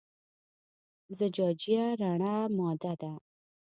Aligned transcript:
زجاجیه 1.19 1.85
رڼه 1.99 2.33
ماده 2.57 2.93
ده. 3.01 3.11